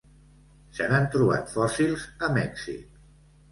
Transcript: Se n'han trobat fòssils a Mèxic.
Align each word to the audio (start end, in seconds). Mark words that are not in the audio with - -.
Se 0.77 0.87
n'han 0.93 1.05
trobat 1.17 1.53
fòssils 1.59 2.07
a 2.29 2.33
Mèxic. 2.41 3.01